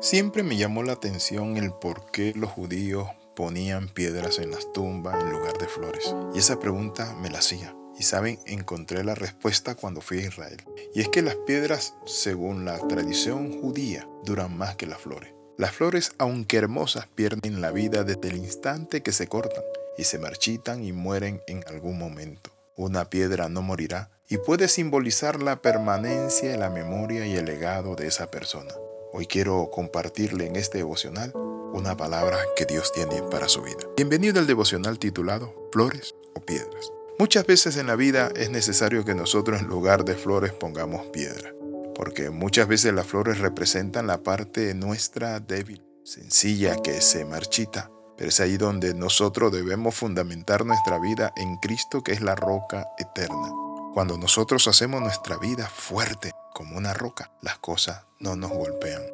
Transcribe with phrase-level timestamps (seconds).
[0.00, 5.20] Siempre me llamó la atención el por qué los judíos ponían piedras en las tumbas
[5.20, 6.14] en lugar de flores.
[6.32, 7.74] Y esa pregunta me la hacía.
[7.98, 10.64] Y saben, encontré la respuesta cuando fui a Israel.
[10.94, 15.34] Y es que las piedras, según la tradición judía, duran más que las flores.
[15.56, 19.64] Las flores, aunque hermosas, pierden la vida desde el instante que se cortan
[19.96, 22.52] y se marchitan y mueren en algún momento.
[22.76, 28.06] Una piedra no morirá y puede simbolizar la permanencia, la memoria y el legado de
[28.06, 28.72] esa persona.
[29.10, 31.32] Hoy quiero compartirle en este devocional
[31.72, 33.78] una palabra que Dios tiene para su vida.
[33.96, 36.92] Bienvenido al devocional titulado Flores o Piedras.
[37.18, 41.54] Muchas veces en la vida es necesario que nosotros en lugar de flores pongamos piedra,
[41.94, 48.28] porque muchas veces las flores representan la parte nuestra débil, sencilla, que se marchita, pero
[48.28, 53.50] es ahí donde nosotros debemos fundamentar nuestra vida en Cristo, que es la roca eterna.
[53.94, 59.04] Cuando nosotros hacemos nuestra vida fuerte, como una roca, las cosas no nos golpean.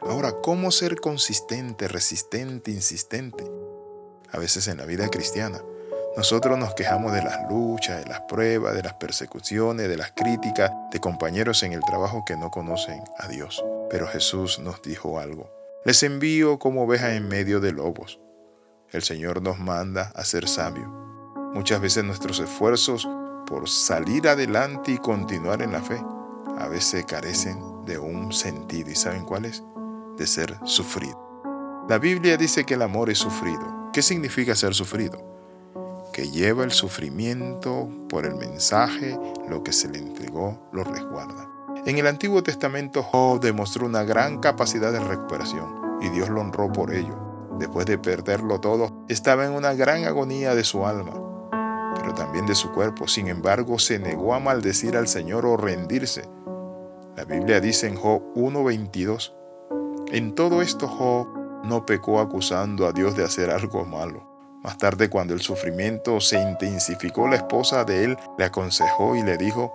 [0.00, 3.44] Ahora, ¿cómo ser consistente, resistente, insistente?
[4.30, 5.60] A veces en la vida cristiana,
[6.16, 10.72] nosotros nos quejamos de las luchas, de las pruebas, de las persecuciones, de las críticas
[10.90, 13.62] de compañeros en el trabajo que no conocen a Dios.
[13.90, 15.52] Pero Jesús nos dijo algo.
[15.84, 18.20] Les envío como ovejas en medio de lobos.
[18.90, 20.88] El Señor nos manda a ser sabio.
[21.52, 23.06] Muchas veces nuestros esfuerzos
[23.46, 26.02] por salir adelante y continuar en la fe
[26.58, 28.90] a veces carecen de un sentido.
[28.90, 29.62] ¿Y saben cuál es?
[30.16, 31.18] De ser sufrido.
[31.88, 33.90] La Biblia dice que el amor es sufrido.
[33.92, 35.30] ¿Qué significa ser sufrido?
[36.12, 41.48] Que lleva el sufrimiento por el mensaje, lo que se le entregó, lo resguarda.
[41.84, 46.70] En el Antiguo Testamento Job demostró una gran capacidad de recuperación y Dios lo honró
[46.70, 47.18] por ello.
[47.58, 51.12] Después de perderlo todo, estaba en una gran agonía de su alma,
[51.96, 53.08] pero también de su cuerpo.
[53.08, 56.28] Sin embargo, se negó a maldecir al Señor o rendirse
[57.16, 59.34] la Biblia dice en Job 1.22,
[60.12, 61.28] en todo esto Job
[61.62, 64.26] no pecó acusando a Dios de hacer algo malo.
[64.62, 69.36] Más tarde, cuando el sufrimiento se intensificó, la esposa de él le aconsejó y le
[69.36, 69.74] dijo,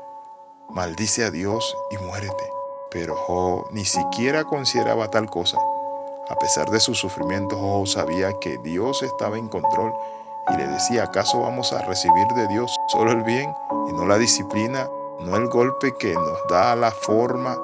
[0.69, 2.49] maldice a Dios y muérete.
[2.89, 5.59] Pero Job ni siquiera consideraba tal cosa.
[6.29, 9.93] A pesar de su sufrimiento, Job sabía que Dios estaba en control
[10.53, 13.53] y le decía, ¿acaso vamos a recibir de Dios solo el bien
[13.89, 14.89] y no la disciplina
[15.19, 17.57] no el golpe que nos da la forma,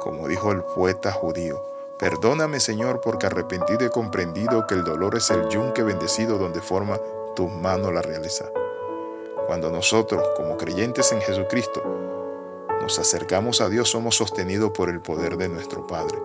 [0.00, 1.62] como dijo el poeta judío.
[1.98, 6.98] Perdóname, Señor, porque arrepentido he comprendido que el dolor es el yunque bendecido donde forma
[7.36, 8.46] tus manos la realeza.
[9.46, 11.82] Cuando nosotros, como creyentes en Jesucristo,
[12.80, 16.18] nos acercamos a Dios, somos sostenidos por el poder de nuestro Padre.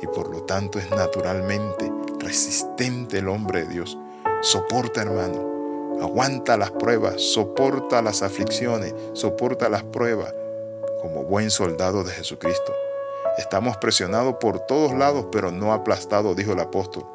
[0.00, 3.98] Y por lo tanto es naturalmente resistente el hombre de Dios.
[4.42, 5.55] Soporta, hermano,
[6.00, 10.34] aguanta las pruebas, soporta las aflicciones, soporta las pruebas
[11.00, 12.74] como buen soldado de Jesucristo.
[13.38, 17.06] Estamos presionados por todos lados, pero no aplastados, dijo el apóstol.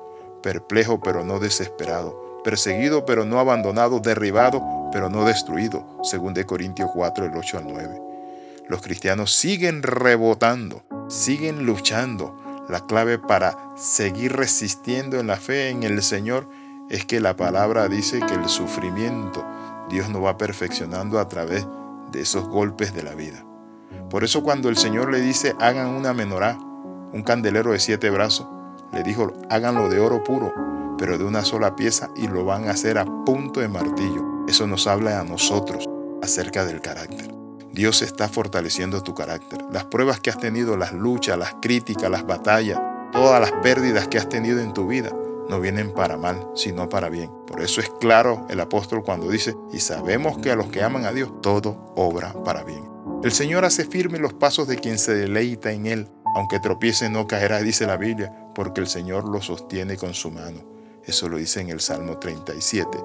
[0.44, 2.42] Perplejo, pero no desesperado.
[2.44, 4.00] Perseguido, pero no abandonado.
[4.00, 5.84] Derribado, pero no destruido.
[6.04, 8.02] Según de Corintios 4, el 8 al 9.
[8.68, 12.38] Los cristianos siguen rebotando, siguen luchando.
[12.70, 16.48] La clave para seguir resistiendo en la fe en el Señor
[16.92, 19.46] es que la palabra dice que el sufrimiento
[19.90, 21.66] Dios nos va perfeccionando a través
[22.12, 23.46] de esos golpes de la vida.
[24.10, 26.58] Por eso cuando el Señor le dice hagan una menorá,
[27.14, 28.46] un candelero de siete brazos,
[28.92, 30.54] le dijo háganlo de oro puro,
[30.98, 34.46] pero de una sola pieza y lo van a hacer a punto de martillo.
[34.50, 35.88] Eso nos habla a nosotros
[36.22, 37.34] acerca del carácter.
[37.72, 39.64] Dios está fortaleciendo tu carácter.
[39.72, 42.82] Las pruebas que has tenido, las luchas, las críticas, las batallas,
[43.14, 45.10] todas las pérdidas que has tenido en tu vida,
[45.52, 47.30] no vienen para mal, sino para bien.
[47.46, 51.06] Por eso es claro el apóstol cuando dice, y sabemos que a los que aman
[51.06, 52.90] a Dios, todo obra para bien.
[53.22, 56.08] El Señor hace firme los pasos de quien se deleita en Él.
[56.36, 60.64] Aunque tropiece no caerá, dice la Biblia, porque el Señor lo sostiene con su mano.
[61.06, 62.98] Eso lo dice en el Salmo 37.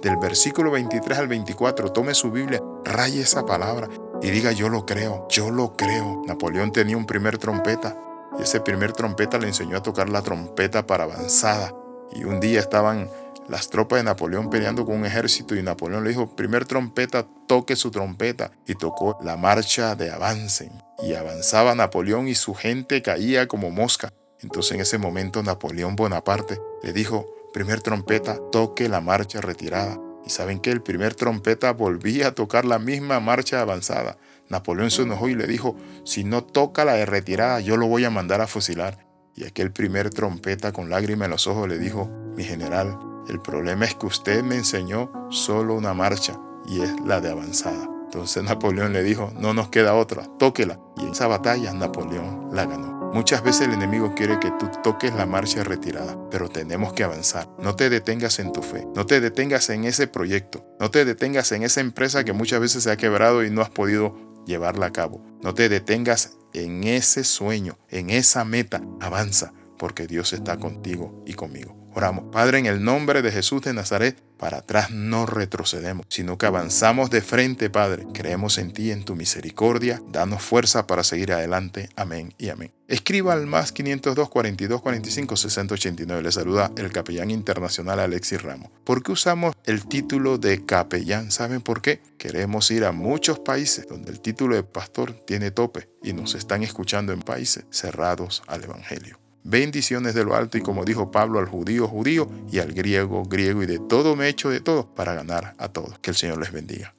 [0.00, 3.88] Del versículo 23 al 24, tome su Biblia, raye esa palabra
[4.22, 6.22] y diga yo lo creo, yo lo creo.
[6.26, 8.00] Napoleón tenía un primer trompeta
[8.38, 11.74] y ese primer trompeta le enseñó a tocar la trompeta para avanzada.
[12.12, 13.08] Y un día estaban
[13.50, 17.74] las tropas de Napoleón peleando con un ejército y Napoleón le dijo, primer trompeta, toque
[17.74, 18.52] su trompeta.
[18.66, 20.70] Y tocó la marcha de avance.
[21.02, 24.12] Y avanzaba Napoleón y su gente caía como mosca.
[24.40, 29.98] Entonces en ese momento Napoleón Bonaparte le dijo, primer trompeta, toque la marcha retirada.
[30.24, 34.16] Y saben que el primer trompeta volvía a tocar la misma marcha avanzada.
[34.48, 38.04] Napoleón se enojó y le dijo, si no toca la de retirada, yo lo voy
[38.04, 39.09] a mandar a fusilar.
[39.34, 42.98] Y aquel primer trompeta con lágrimas en los ojos le dijo, mi general,
[43.28, 47.88] el problema es que usted me enseñó solo una marcha y es la de avanzada.
[48.04, 50.80] Entonces Napoleón le dijo, no nos queda otra, tóquela.
[50.96, 53.00] Y en esa batalla Napoleón la ganó.
[53.12, 57.48] Muchas veces el enemigo quiere que tú toques la marcha retirada, pero tenemos que avanzar.
[57.58, 61.50] No te detengas en tu fe, no te detengas en ese proyecto, no te detengas
[61.50, 64.92] en esa empresa que muchas veces se ha quebrado y no has podido llevarla a
[64.92, 65.22] cabo.
[65.42, 68.82] No te detengas en ese sueño, en esa meta.
[69.00, 71.74] Avanza, porque Dios está contigo y conmigo.
[71.94, 76.46] Oramos, Padre, en el nombre de Jesús de Nazaret, para atrás no retrocedemos, sino que
[76.46, 78.06] avanzamos de frente, Padre.
[78.12, 80.00] Creemos en ti, en tu misericordia.
[80.12, 81.88] Danos fuerza para seguir adelante.
[81.96, 82.72] Amén y amén.
[82.88, 86.22] Escriba al más 502 42 45 689.
[86.22, 88.70] Le saluda el capellán internacional Alexis Ramos.
[88.84, 91.30] ¿Por qué usamos el título de capellán?
[91.30, 92.02] ¿Saben por qué?
[92.18, 96.62] Queremos ir a muchos países donde el título de pastor tiene tope y nos están
[96.62, 101.46] escuchando en países cerrados al Evangelio bendiciones de lo alto y como dijo Pablo al
[101.46, 105.54] judío judío y al griego griego y de todo me hecho de todo para ganar
[105.58, 105.98] a todos.
[105.98, 106.94] Que el Señor les bendiga.